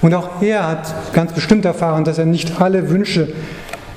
Und 0.01 0.15
auch 0.15 0.41
er 0.41 0.67
hat 0.67 1.13
ganz 1.13 1.33
bestimmt 1.33 1.65
erfahren, 1.65 2.05
dass 2.05 2.17
er 2.17 2.25
nicht 2.25 2.61
alle 2.61 2.89
Wünsche 2.89 3.29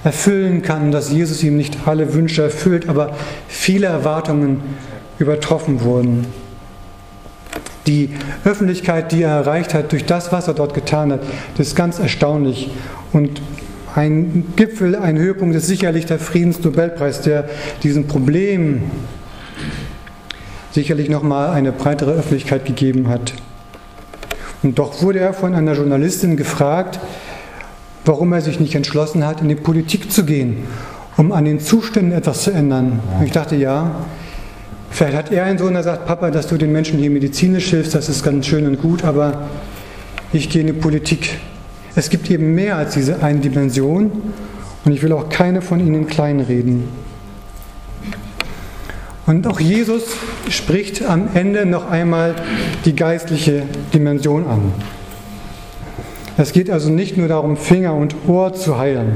erfüllen 0.03 0.61
kann, 0.61 0.91
dass 0.91 1.11
Jesus 1.11 1.43
ihm 1.43 1.55
nicht 1.55 1.77
alle 1.85 2.13
Wünsche 2.13 2.43
erfüllt, 2.43 2.89
aber 2.89 3.15
viele 3.47 3.87
Erwartungen 3.87 4.61
übertroffen 5.23 5.81
wurden. 5.81 6.27
Die 7.87 8.09
Öffentlichkeit, 8.45 9.11
die 9.11 9.23
er 9.23 9.31
erreicht 9.31 9.73
hat 9.73 9.91
durch 9.91 10.05
das, 10.05 10.31
was 10.31 10.47
er 10.47 10.53
dort 10.53 10.73
getan 10.73 11.11
hat, 11.11 11.21
das 11.57 11.67
ist 11.67 11.75
ganz 11.75 11.99
erstaunlich. 11.99 12.69
Und 13.11 13.41
ein 13.95 14.53
Gipfel, 14.55 14.95
ein 14.95 15.17
Höhepunkt 15.17 15.55
ist 15.55 15.67
sicherlich 15.67 16.05
der 16.05 16.19
Friedensnobelpreis, 16.19 17.21
der 17.21 17.49
diesem 17.83 18.07
Problem 18.07 18.83
sicherlich 20.71 21.09
nochmal 21.09 21.49
eine 21.49 21.71
breitere 21.71 22.11
Öffentlichkeit 22.11 22.65
gegeben 22.65 23.09
hat. 23.09 23.33
Und 24.63 24.79
doch 24.79 25.01
wurde 25.01 25.19
er 25.19 25.33
von 25.33 25.53
einer 25.53 25.73
Journalistin 25.73 26.37
gefragt, 26.37 26.99
warum 28.05 28.33
er 28.33 28.41
sich 28.41 28.59
nicht 28.59 28.75
entschlossen 28.75 29.25
hat, 29.25 29.41
in 29.41 29.49
die 29.49 29.55
Politik 29.55 30.11
zu 30.11 30.25
gehen, 30.25 30.63
um 31.17 31.31
an 31.31 31.45
den 31.45 31.59
Zuständen 31.59 32.13
etwas 32.13 32.43
zu 32.43 32.51
ändern. 32.51 33.01
Und 33.19 33.25
ich 33.25 33.31
dachte, 33.31 33.55
ja, 33.55 34.05
Vielleicht 34.93 35.17
hat 35.17 35.31
er 35.31 35.45
einen 35.45 35.57
Sohn, 35.57 35.73
der 35.73 35.81
sagt, 35.81 36.05
Papa, 36.05 36.29
dass 36.29 36.45
du 36.45 36.55
den 36.55 36.71
Menschen 36.71 36.99
hier 36.99 37.09
medizinisch 37.09 37.71
hilfst, 37.71 37.95
das 37.95 38.09
ist 38.09 38.23
ganz 38.23 38.45
schön 38.45 38.67
und 38.67 38.79
gut, 38.79 39.03
aber 39.03 39.49
ich 40.31 40.51
gehe 40.51 40.61
in 40.61 40.67
die 40.67 40.73
Politik. 40.73 41.39
Es 41.95 42.11
gibt 42.11 42.29
eben 42.29 42.53
mehr 42.53 42.77
als 42.77 42.93
diese 42.93 43.23
eine 43.23 43.39
Dimension 43.39 44.11
und 44.85 44.91
ich 44.91 45.01
will 45.01 45.11
auch 45.13 45.29
keine 45.29 45.63
von 45.63 45.79
ihnen 45.79 46.05
kleinreden. 46.05 46.83
Und 49.25 49.47
auch 49.47 49.59
Jesus 49.59 50.03
spricht 50.49 51.03
am 51.03 51.27
Ende 51.33 51.65
noch 51.65 51.89
einmal 51.89 52.35
die 52.85 52.95
geistliche 52.95 53.63
Dimension 53.95 54.45
an. 54.45 54.73
Es 56.37 56.51
geht 56.51 56.69
also 56.69 56.91
nicht 56.91 57.17
nur 57.17 57.27
darum, 57.27 57.57
Finger 57.57 57.95
und 57.95 58.15
Ohr 58.27 58.53
zu 58.53 58.77
heilen. 58.77 59.13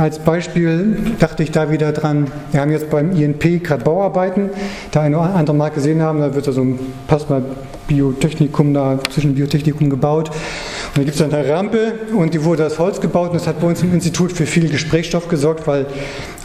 Als 0.00 0.18
Beispiel 0.18 0.96
dachte 1.18 1.42
ich 1.42 1.50
da 1.50 1.70
wieder 1.70 1.92
dran, 1.92 2.28
wir 2.52 2.62
haben 2.62 2.70
jetzt 2.70 2.88
beim 2.88 3.14
INP 3.14 3.62
gerade 3.62 3.84
Bauarbeiten, 3.84 4.48
der 4.94 5.02
eine 5.02 5.18
oder 5.18 5.34
andere 5.34 5.54
mal 5.54 5.68
gesehen 5.68 6.00
haben, 6.00 6.20
da 6.20 6.34
wird 6.34 6.46
so 6.46 6.62
ein 6.62 6.78
Passmal 7.06 7.42
Biotechnikum 7.86 8.72
da 8.72 8.98
zwischen 9.12 9.34
Biotechnikum 9.34 9.90
gebaut. 9.90 10.30
Und 10.30 10.96
da 10.96 11.02
gibt 11.02 11.16
es 11.16 11.18
dann 11.18 11.34
eine 11.34 11.46
Rampe 11.52 11.92
und 12.16 12.32
die 12.32 12.44
wurde 12.44 12.64
aus 12.64 12.78
Holz 12.78 13.02
gebaut 13.02 13.32
und 13.32 13.34
das 13.34 13.46
hat 13.46 13.60
bei 13.60 13.66
uns 13.66 13.82
im 13.82 13.92
Institut 13.92 14.32
für 14.32 14.46
viel 14.46 14.70
Gesprächsstoff 14.70 15.28
gesorgt, 15.28 15.66
weil 15.66 15.84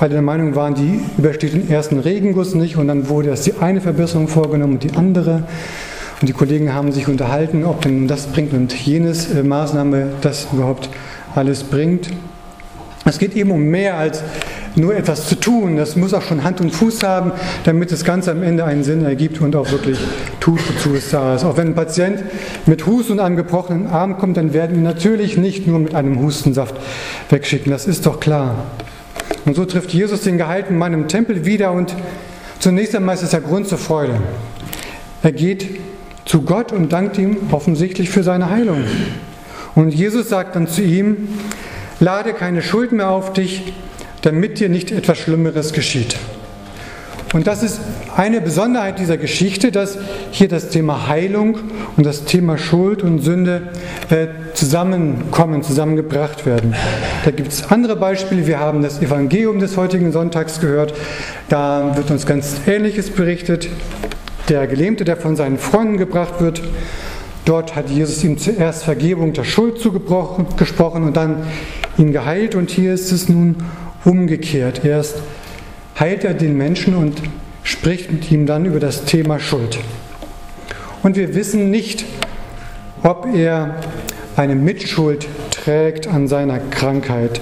alle 0.01 0.09
der 0.09 0.21
Meinung 0.21 0.53
waren, 0.55 0.75
die 0.75 0.99
übersteht 1.17 1.53
den 1.53 1.69
ersten 1.69 1.99
Regenguss 1.99 2.55
nicht 2.55 2.75
und 2.75 2.89
dann 2.89 3.07
wurde 3.07 3.29
erst 3.29 3.45
die 3.45 3.53
eine 3.61 3.79
Verbesserung 3.79 4.27
vorgenommen 4.27 4.73
und 4.73 4.83
die 4.83 4.97
andere. 4.97 5.43
Und 6.19 6.27
die 6.27 6.33
Kollegen 6.33 6.73
haben 6.73 6.91
sich 6.91 7.07
unterhalten, 7.07 7.63
ob 7.63 7.83
denn 7.83 8.09
das 8.09 8.27
bringt 8.27 8.51
und 8.51 8.73
jenes 8.73 9.33
äh, 9.33 9.43
Maßnahme 9.43 10.07
das 10.19 10.47
überhaupt 10.51 10.89
alles 11.35 11.63
bringt. 11.63 12.09
Es 13.07 13.19
geht 13.19 13.35
eben 13.35 13.51
um 13.51 13.61
mehr 13.61 13.97
als 13.97 14.23
nur 14.75 14.95
etwas 14.95 15.27
zu 15.27 15.35
tun. 15.35 15.77
Das 15.77 15.95
muss 15.95 16.13
auch 16.15 16.23
schon 16.23 16.43
Hand 16.43 16.59
und 16.59 16.71
Fuß 16.71 17.03
haben, 17.03 17.31
damit 17.63 17.91
das 17.91 18.03
Ganze 18.03 18.31
am 18.31 18.41
Ende 18.41 18.65
einen 18.65 18.83
Sinn 18.83 19.05
ergibt 19.05 19.41
und 19.41 19.55
auch 19.55 19.71
wirklich 19.71 19.99
tut, 20.39 20.59
wozu 20.67 20.95
es 20.95 21.11
da 21.11 21.35
ist. 21.35 21.43
Auch 21.43 21.55
wenn 21.55 21.67
ein 21.67 21.75
Patient 21.75 22.23
mit 22.65 22.87
Husten 22.87 23.13
und 23.13 23.19
einem 23.19 23.35
gebrochenen 23.35 23.87
Arm 23.87 24.17
kommt, 24.17 24.37
dann 24.37 24.53
werden 24.53 24.77
wir 24.77 24.83
natürlich 24.83 25.37
nicht 25.37 25.67
nur 25.67 25.77
mit 25.77 25.93
einem 25.93 26.19
Hustensaft 26.19 26.75
wegschicken. 27.29 27.71
Das 27.71 27.85
ist 27.85 28.07
doch 28.07 28.19
klar. 28.19 28.65
Und 29.45 29.55
so 29.55 29.65
trifft 29.65 29.91
Jesus 29.91 30.21
den 30.21 30.39
geheilten 30.39 30.75
Mann 30.75 30.93
im 30.93 31.07
Tempel 31.07 31.45
wieder 31.45 31.71
und 31.71 31.95
zunächst 32.57 32.95
einmal 32.95 33.13
ist 33.13 33.21
es 33.21 33.29
der 33.29 33.41
Grund 33.41 33.67
zur 33.67 33.77
Freude. 33.77 34.19
Er 35.21 35.31
geht 35.31 35.79
zu 36.25 36.41
Gott 36.41 36.71
und 36.71 36.91
dankt 36.91 37.19
ihm 37.19 37.37
offensichtlich 37.51 38.09
für 38.09 38.23
seine 38.23 38.49
Heilung. 38.49 38.83
Und 39.75 39.93
Jesus 39.93 40.29
sagt 40.29 40.55
dann 40.55 40.67
zu 40.67 40.81
ihm, 40.81 41.27
Lade 41.99 42.33
keine 42.33 42.61
Schuld 42.61 42.91
mehr 42.91 43.09
auf 43.09 43.33
dich, 43.33 43.73
damit 44.21 44.59
dir 44.59 44.69
nicht 44.69 44.91
etwas 44.91 45.17
Schlimmeres 45.17 45.73
geschieht. 45.73 46.17
Und 47.33 47.47
das 47.47 47.63
ist 47.63 47.81
eine 48.15 48.39
Besonderheit 48.39 48.97
dieser 48.97 49.17
Geschichte, 49.17 49.71
dass 49.71 49.97
hier 50.31 50.47
das 50.47 50.69
Thema 50.69 51.09
Heilung 51.09 51.59
und 51.97 52.05
das 52.05 52.23
Thema 52.23 52.57
Schuld 52.57 53.03
und 53.03 53.19
Sünde 53.19 53.73
äh, 54.09 54.27
zusammenkommen, 54.53 55.61
zusammengebracht 55.61 56.45
werden. 56.45 56.75
Da 57.25 57.31
gibt 57.31 57.51
es 57.51 57.69
andere 57.71 57.97
Beispiele. 57.97 58.47
Wir 58.47 58.59
haben 58.59 58.81
das 58.81 59.01
Evangelium 59.01 59.59
des 59.59 59.75
heutigen 59.75 60.13
Sonntags 60.13 60.61
gehört. 60.61 60.93
Da 61.49 61.97
wird 61.97 62.09
uns 62.09 62.25
ganz 62.25 62.55
Ähnliches 62.67 63.09
berichtet. 63.09 63.67
Der 64.47 64.65
Gelähmte, 64.67 65.03
der 65.03 65.17
von 65.17 65.35
seinen 65.35 65.57
Freunden 65.57 65.97
gebracht 65.97 66.39
wird, 66.39 66.61
Dort 67.45 67.75
hat 67.75 67.91
Jesus 67.91 68.23
ihm 68.23 68.39
zuerst 68.39 68.83
Vergebung 68.83 69.33
der 69.33 69.43
Schuld 69.43 69.77
zugesprochen 69.77 71.03
und 71.03 71.15
dann 71.15 71.45
ihn 71.95 72.11
geheilt. 72.11 72.55
Und 72.55 72.71
hier 72.71 72.91
ist 72.93 73.11
es 73.11 73.29
nun 73.29 73.57
umgekehrt. 74.03 74.83
Erst 74.83 75.17
heilt 75.99 76.23
er 76.23 76.33
den 76.33 76.57
Menschen 76.57 76.95
und 76.95 77.21
spricht 77.61 78.11
mit 78.11 78.31
ihm 78.31 78.47
dann 78.47 78.65
über 78.65 78.79
das 78.79 79.05
Thema 79.05 79.39
Schuld. 79.39 79.77
Und 81.03 81.15
wir 81.15 81.35
wissen 81.35 81.69
nicht, 81.69 82.03
ob 83.03 83.27
er 83.35 83.75
eine 84.35 84.55
Mitschuld 84.55 85.27
trägt 85.51 86.07
an 86.07 86.27
seiner 86.27 86.57
Krankheit. 86.57 87.41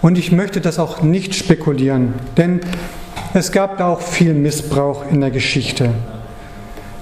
Und 0.00 0.16
ich 0.16 0.32
möchte 0.32 0.62
das 0.62 0.78
auch 0.78 1.02
nicht 1.02 1.34
spekulieren, 1.34 2.14
denn 2.38 2.60
es 3.34 3.52
gab 3.52 3.76
da 3.76 3.88
auch 3.88 4.00
viel 4.00 4.32
Missbrauch 4.32 5.04
in 5.10 5.20
der 5.20 5.30
Geschichte 5.30 5.90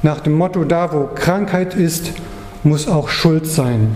nach 0.02 0.21
dem 0.21 0.35
Motto, 0.35 0.64
da 0.64 0.92
wo 0.92 1.09
Krankheit 1.14 1.75
ist, 1.75 2.12
muss 2.62 2.88
auch 2.88 3.09
Schuld 3.09 3.47
sein. 3.47 3.95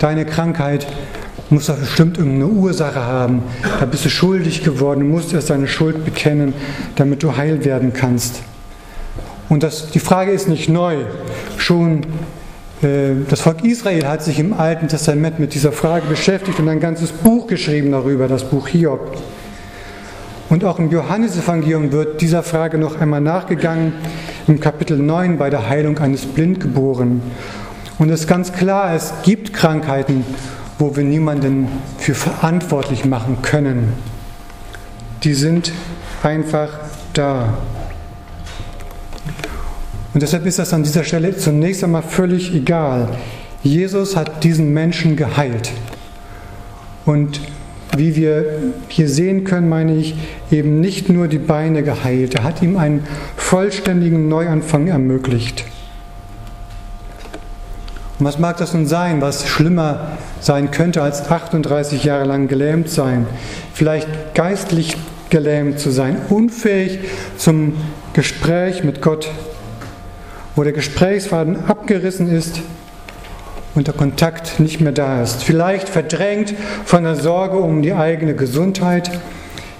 Deine 0.00 0.24
Krankheit 0.24 0.86
muss 1.50 1.66
doch 1.66 1.76
bestimmt 1.76 2.18
irgendeine 2.18 2.46
Ursache 2.46 3.00
haben. 3.00 3.42
Da 3.78 3.86
bist 3.86 4.04
du 4.04 4.08
schuldig 4.08 4.64
geworden, 4.64 5.08
musst 5.08 5.32
erst 5.32 5.50
deine 5.50 5.68
Schuld 5.68 6.04
bekennen, 6.04 6.54
damit 6.96 7.22
du 7.22 7.36
heil 7.36 7.64
werden 7.64 7.92
kannst. 7.92 8.42
Und 9.48 9.62
das, 9.62 9.90
die 9.90 10.00
Frage 10.00 10.32
ist 10.32 10.48
nicht 10.48 10.68
neu. 10.68 10.96
Schon 11.58 12.02
äh, 12.82 13.14
das 13.28 13.42
Volk 13.42 13.64
Israel 13.64 14.06
hat 14.06 14.22
sich 14.22 14.38
im 14.38 14.52
Alten 14.54 14.88
Testament 14.88 15.38
mit 15.38 15.54
dieser 15.54 15.72
Frage 15.72 16.06
beschäftigt 16.06 16.58
und 16.58 16.68
ein 16.68 16.80
ganzes 16.80 17.10
Buch 17.12 17.46
geschrieben 17.46 17.92
darüber, 17.92 18.28
das 18.28 18.44
Buch 18.44 18.68
Hiob. 18.68 19.16
Und 20.52 20.64
auch 20.64 20.78
im 20.78 20.90
Johannesevangelium 20.90 21.92
wird 21.92 22.20
dieser 22.20 22.42
Frage 22.42 22.76
noch 22.76 23.00
einmal 23.00 23.22
nachgegangen, 23.22 23.94
im 24.46 24.60
Kapitel 24.60 24.98
9 24.98 25.38
bei 25.38 25.48
der 25.48 25.70
Heilung 25.70 25.96
eines 25.96 26.26
Blindgeborenen. 26.26 27.22
Und 27.98 28.10
es 28.10 28.20
ist 28.20 28.26
ganz 28.26 28.52
klar, 28.52 28.94
es 28.94 29.14
gibt 29.22 29.54
Krankheiten, 29.54 30.26
wo 30.78 30.94
wir 30.94 31.04
niemanden 31.04 31.68
für 31.96 32.14
verantwortlich 32.14 33.06
machen 33.06 33.38
können. 33.40 33.94
Die 35.24 35.32
sind 35.32 35.72
einfach 36.22 36.68
da. 37.14 37.54
Und 40.12 40.22
deshalb 40.22 40.44
ist 40.44 40.58
das 40.58 40.74
an 40.74 40.82
dieser 40.82 41.04
Stelle 41.04 41.34
zunächst 41.34 41.82
einmal 41.82 42.02
völlig 42.02 42.54
egal. 42.54 43.08
Jesus 43.62 44.16
hat 44.16 44.44
diesen 44.44 44.74
Menschen 44.74 45.16
geheilt. 45.16 45.72
Und 47.06 47.40
wie 47.96 48.16
wir 48.16 48.46
hier 48.88 49.08
sehen 49.08 49.44
können, 49.44 49.68
meine 49.68 49.96
ich, 49.96 50.14
eben 50.50 50.80
nicht 50.80 51.08
nur 51.08 51.28
die 51.28 51.38
Beine 51.38 51.82
geheilt, 51.82 52.34
er 52.34 52.44
hat 52.44 52.62
ihm 52.62 52.76
einen 52.76 53.04
vollständigen 53.36 54.28
Neuanfang 54.28 54.88
ermöglicht. 54.88 55.64
Und 58.18 58.26
was 58.26 58.38
mag 58.38 58.56
das 58.56 58.72
nun 58.72 58.86
sein, 58.86 59.20
was 59.20 59.48
schlimmer 59.48 60.12
sein 60.40 60.70
könnte 60.70 61.02
als 61.02 61.28
38 61.28 62.04
Jahre 62.04 62.24
lang 62.24 62.48
gelähmt 62.48 62.88
sein, 62.88 63.26
vielleicht 63.74 64.34
geistlich 64.34 64.96
gelähmt 65.28 65.78
zu 65.78 65.90
sein, 65.90 66.16
unfähig 66.28 67.00
zum 67.36 67.74
Gespräch 68.12 68.84
mit 68.84 69.02
Gott, 69.02 69.30
wo 70.54 70.62
der 70.62 70.72
Gesprächsfaden 70.72 71.64
abgerissen 71.66 72.30
ist, 72.30 72.60
und 73.74 73.86
der 73.86 73.94
Kontakt 73.94 74.60
nicht 74.60 74.80
mehr 74.80 74.92
da 74.92 75.22
ist. 75.22 75.42
Vielleicht 75.42 75.88
verdrängt 75.88 76.54
von 76.84 77.04
der 77.04 77.16
Sorge 77.16 77.58
um 77.58 77.82
die 77.82 77.94
eigene 77.94 78.34
Gesundheit, 78.34 79.10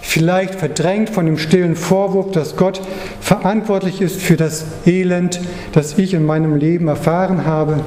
vielleicht 0.01 0.55
verdrängt 0.55 1.11
von 1.11 1.27
dem 1.27 1.39
stillen 1.39 1.77
Vorwurf, 1.77 2.33
dass 2.33 2.57
Gott 2.57 2.81
verantwortlich 3.21 4.01
ist 4.01 4.21
für 4.21 4.37
das 4.37 4.65
Elend, 4.87 5.41
das 5.73 5.99
ich 5.99 6.15
in 6.15 6.25
meinem 6.25 6.57
Leben 6.57 6.89
erfahren 6.89 7.47
habe. 7.47 7.81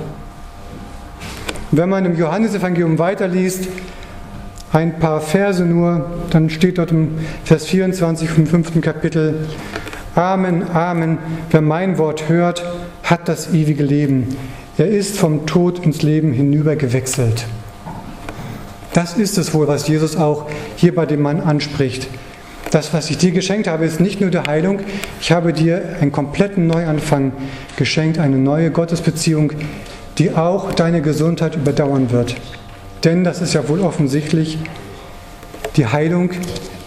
Wenn 1.72 1.90
man 1.90 2.06
im 2.06 2.18
Johannesevangelium 2.18 3.00
weiterliest, 3.00 3.68
ein 4.72 5.00
paar 5.00 5.22
Verse 5.22 5.64
nur, 5.64 6.06
dann 6.30 6.50
steht 6.50 6.78
dort 6.78 6.92
im 6.92 7.20
Vers 7.44 7.66
24 7.66 8.30
vom 8.30 8.46
fünften 8.46 8.82
Kapitel, 8.82 9.48
Amen, 10.16 10.64
Amen, 10.74 11.18
wer 11.52 11.62
mein 11.62 11.98
Wort 11.98 12.30
hört, 12.30 12.64
hat 13.04 13.28
das 13.28 13.54
ewige 13.54 13.84
Leben. 13.84 14.36
Er 14.78 14.88
ist 14.88 15.18
vom 15.18 15.46
Tod 15.46 15.86
ins 15.86 16.02
Leben 16.02 16.34
hinübergewechselt. 16.34 17.46
Das 18.92 19.18
ist 19.18 19.38
es 19.38 19.54
wohl, 19.54 19.70
was 19.70 19.88
Jesus 19.88 20.18
auch 20.18 20.48
hier 20.76 20.94
bei 20.94 21.06
dem 21.06 21.22
Mann 21.22 21.40
anspricht. 21.40 22.10
Das, 22.72 22.94
was 22.94 23.10
ich 23.10 23.18
dir 23.18 23.32
geschenkt 23.32 23.70
habe, 23.70 23.86
ist 23.86 24.02
nicht 24.02 24.20
nur 24.20 24.32
der 24.32 24.48
Heilung, 24.48 24.82
ich 25.22 25.32
habe 25.32 25.54
dir 25.54 25.96
einen 26.02 26.12
kompletten 26.12 26.68
Neuanfang 26.68 27.32
geschenkt, 27.78 28.20
eine 28.20 28.38
neue 28.38 28.70
Gottesbeziehung, 28.70 29.54
die 30.18 30.32
auch 30.32 30.74
deine 30.74 31.02
Gesundheit 31.02 31.56
überdauern 31.56 32.12
wird. 32.12 32.36
Denn 33.06 33.24
das 33.24 33.42
ist 33.42 33.54
ja 33.54 33.70
wohl 33.70 33.80
offensichtlich, 33.80 34.58
die 35.78 35.88
Heilung 35.88 36.32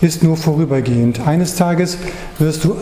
ist 0.02 0.22
nur 0.22 0.36
vorübergehend. 0.36 1.26
Eines 1.26 1.56
Tages 1.56 1.96
wirst 2.38 2.64
du 2.64 2.76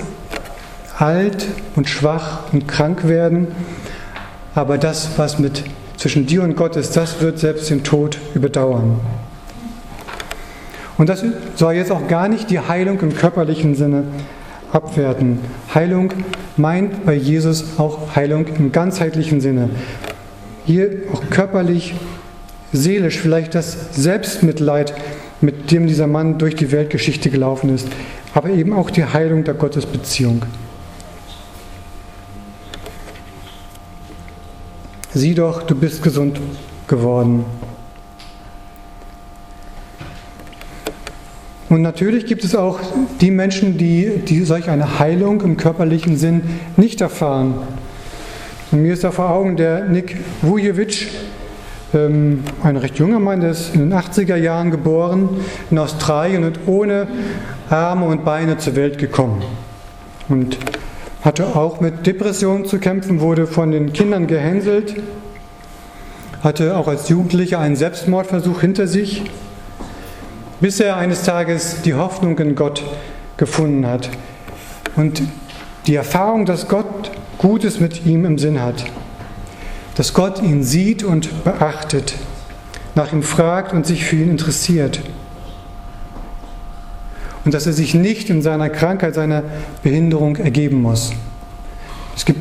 alt 0.99 1.47
und 1.77 1.89
schwach 1.89 2.53
und 2.53 2.67
krank 2.67 3.07
werden 3.07 3.49
aber 4.57 4.79
das, 4.79 5.11
was 5.19 5.39
mit 5.39 5.63
zwischen 5.99 6.27
dir 6.27 6.43
und 6.43 6.57
Gott 6.57 6.77
ist, 6.77 6.97
das 6.97 7.21
wird 7.21 7.39
selbst 7.39 7.71
den 7.71 7.85
Tod 7.85 8.19
überdauern. 8.35 8.99
Und 10.97 11.11
das 11.11 11.23
soll 11.57 11.75
jetzt 11.75 11.93
auch 11.93 12.09
gar 12.09 12.29
nicht 12.29 12.51
die 12.51 12.59
Heilung 12.59 12.99
im 13.01 13.15
körperlichen 13.15 13.75
Sinne 13.75 14.05
abwerten. 14.73 15.41
Heilung 15.75 16.11
meint 16.57 17.05
bei 17.05 17.15
Jesus 17.15 17.79
auch 17.79 18.17
Heilung 18.17 18.47
im 18.59 18.73
ganzheitlichen 18.73 19.43
Sinne. 19.43 19.69
Hier 20.65 21.03
auch 21.13 21.23
körperlich, 21.29 21.95
seelisch, 22.73 23.19
vielleicht 23.19 23.55
das 23.55 23.95
Selbstmitleid, 23.95 24.95
mit 25.43 25.71
dem 25.71 25.87
dieser 25.87 26.07
Mann 26.07 26.39
durch 26.39 26.57
die 26.57 26.73
Weltgeschichte 26.73 27.29
gelaufen 27.29 27.75
ist, 27.75 27.89
aber 28.33 28.49
eben 28.49 28.73
auch 28.73 28.91
die 28.91 29.05
Heilung 29.05 29.45
der 29.45 29.53
Gottesbeziehung. 29.53 30.43
Sieh 35.17 35.35
doch, 35.35 35.63
du 35.63 35.75
bist 35.75 36.03
gesund 36.03 36.39
geworden. 36.87 37.47
Und 41.71 41.83
natürlich 41.83 42.27
gibt 42.27 42.45
es 42.45 42.55
auch 42.55 42.79
die 43.21 43.31
Menschen, 43.31 43.79
die, 43.79 44.21
die 44.25 44.45
solch 44.45 44.69
eine 44.69 44.99
Heilung 44.99 45.41
im 45.41 45.57
körperlichen 45.57 46.17
Sinn 46.17 46.43
nicht 46.77 47.01
erfahren. 47.01 47.55
Und 48.71 48.83
mir 48.83 48.93
ist 48.93 49.05
da 49.05 49.11
vor 49.11 49.31
Augen 49.31 49.57
der 49.57 49.87
Nick 49.87 50.19
Vujevic, 50.43 51.09
ähm, 51.95 52.45
ein 52.63 52.77
recht 52.77 52.99
junger 52.99 53.19
Mann, 53.19 53.41
der 53.41 53.51
ist 53.51 53.75
in 53.75 53.89
den 53.89 53.99
80er 53.99 54.37
Jahren 54.37 54.71
geboren, 54.71 55.31
in 55.71 55.79
Australien 55.79 56.45
und 56.45 56.61
ohne 56.67 57.09
Arme 57.71 58.07
und 58.07 58.25
Beine 58.25 58.59
zur 58.59 58.77
Welt 58.77 58.99
gekommen. 58.99 59.43
Und 60.29 60.59
hatte 61.27 61.57
auch 61.57 61.81
mit 61.81 62.07
Depressionen 62.07 62.67
zu 62.67 62.79
kämpfen, 62.79 63.19
wurde 63.19 63.49
von 63.49 63.73
den 63.73 63.93
Kindern 63.93 64.29
gehänselt, 64.29 64.95
hatte 66.41 66.77
auch 66.77 66.87
als 66.87 67.09
Jugendlicher 67.09 67.59
einen 67.59 67.75
Selbstmordversuch 67.75 68.61
hinter 68.61 68.87
sich, 68.87 69.25
bis 70.61 70.79
er 70.79 70.97
eines 70.97 71.25
Tages 71.25 71.83
die 71.83 71.95
Hoffnung 71.95 72.39
in 72.39 72.55
Gott 72.55 72.85
gefunden 73.39 73.89
hat 73.89 74.09
und 74.95 75.21
die 75.89 75.97
Erfahrung, 75.97 76.47
dass 76.47 76.69
Gott 76.69 77.11
Gutes 77.39 77.81
mit 77.81 78.07
ihm 78.07 78.25
im 78.25 78.39
Sinn 78.39 78.63
hat, 78.63 78.85
dass 79.97 80.15
Gott 80.15 80.41
ihn 80.41 80.63
sieht 80.63 81.03
und 81.03 81.43
beachtet, 81.43 82.15
nach 82.95 83.13
ihm 83.13 83.25
fragt 83.25 83.73
und 83.73 83.85
sich 83.85 84.05
für 84.05 84.15
ihn 84.15 84.31
interessiert 84.31 85.01
und 87.47 87.55
dass 87.55 87.65
er 87.65 87.73
sich 87.73 87.95
nicht 87.95 88.29
in 88.29 88.43
seiner 88.43 88.69
Krankheit, 88.69 89.15
seiner 89.15 89.45
Behinderung 89.85 90.35
ergeben 90.37 90.83
muss. 90.83 91.13
Es 92.17 92.25
gibt 92.25 92.41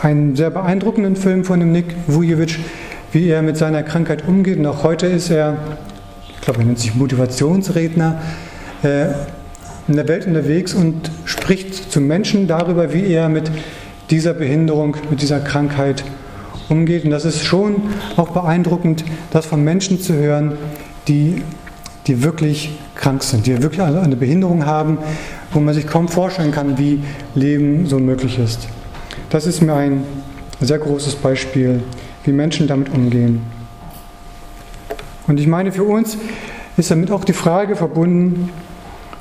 einen 0.00 0.36
sehr 0.36 0.50
beeindruckenden 0.50 1.16
Film 1.16 1.44
von 1.44 1.58
dem 1.58 1.72
Nick 1.72 1.86
Vujevic, 2.06 2.60
wie 3.10 3.28
er 3.28 3.42
mit 3.42 3.56
seiner 3.56 3.82
Krankheit 3.82 4.26
umgeht. 4.28 4.58
Und 4.58 4.66
auch 4.66 4.84
heute 4.84 5.06
ist 5.08 5.30
er, 5.30 5.56
ich 6.28 6.40
glaube, 6.40 6.60
er 6.60 6.66
nennt 6.66 6.78
sich 6.78 6.94
Motivationsredner, 6.94 8.22
äh, 8.84 9.06
in 9.88 9.96
der 9.96 10.06
Welt 10.06 10.26
unterwegs 10.26 10.72
und 10.72 11.10
spricht 11.24 11.90
zu 11.90 12.00
Menschen 12.00 12.46
darüber, 12.46 12.92
wie 12.92 13.12
er 13.12 13.28
mit 13.28 13.50
dieser 14.10 14.34
Behinderung, 14.34 14.96
mit 15.10 15.20
dieser 15.20 15.40
Krankheit 15.40 16.04
umgeht. 16.68 17.04
Und 17.04 17.10
das 17.10 17.24
ist 17.24 17.44
schon 17.44 17.82
auch 18.16 18.28
beeindruckend, 18.28 19.04
das 19.32 19.46
von 19.46 19.64
Menschen 19.64 20.00
zu 20.00 20.14
hören, 20.14 20.58
die, 21.08 21.42
die 22.06 22.22
wirklich 22.22 22.70
krank 22.96 23.22
sind, 23.22 23.46
die 23.46 23.62
wirklich 23.62 23.80
eine 23.80 24.16
Behinderung 24.16 24.66
haben, 24.66 24.98
wo 25.52 25.60
man 25.60 25.74
sich 25.74 25.86
kaum 25.86 26.08
vorstellen 26.08 26.50
kann, 26.50 26.78
wie 26.78 27.02
Leben 27.34 27.86
so 27.86 27.98
möglich 27.98 28.38
ist. 28.38 28.68
Das 29.30 29.46
ist 29.46 29.60
mir 29.60 29.74
ein 29.74 30.04
sehr 30.60 30.78
großes 30.78 31.16
Beispiel, 31.16 31.82
wie 32.24 32.32
Menschen 32.32 32.66
damit 32.66 32.88
umgehen. 32.92 33.42
Und 35.26 35.38
ich 35.38 35.46
meine, 35.46 35.72
für 35.72 35.84
uns 35.84 36.16
ist 36.76 36.90
damit 36.90 37.10
auch 37.10 37.24
die 37.24 37.32
Frage 37.32 37.76
verbunden, 37.76 38.50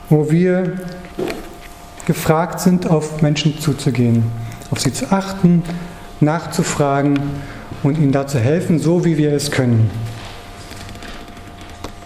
wo 0.10 0.30
wir 0.30 0.74
gefragt 2.06 2.60
sind, 2.60 2.90
auf 2.90 3.22
Menschen 3.22 3.60
zuzugehen, 3.60 4.24
auf 4.72 4.80
sie 4.80 4.94
zu 4.94 5.12
achten, 5.12 5.64
nachzufragen 6.20 7.20
und 7.84 7.98
ihnen 7.98 8.12
dazu 8.12 8.38
helfen, 8.38 8.80
so 8.80 9.04
wie 9.06 9.18
wir 9.18 9.34
es 9.34 9.52
können. 9.52 9.90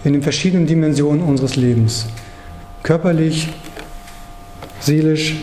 In 0.04 0.14
den 0.14 0.22
verschiedenen 0.22 0.68
Dimensionen 0.68 1.24
unseres 1.24 1.56
Lebens. 1.56 2.08
Körperlich, 2.84 3.50
seelisch, 4.80 5.36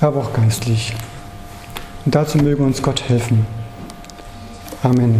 aber 0.00 0.20
auch 0.20 0.32
geistlich. 0.32 0.94
Und 2.04 2.14
dazu 2.14 2.38
möge 2.38 2.62
uns 2.62 2.82
Gott 2.82 3.08
helfen. 3.08 3.46
Amen. 4.82 5.14